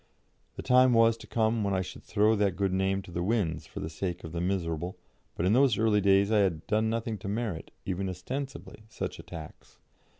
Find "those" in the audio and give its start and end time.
5.53-5.77